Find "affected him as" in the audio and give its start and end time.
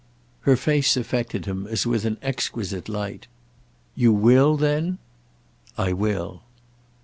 0.97-1.85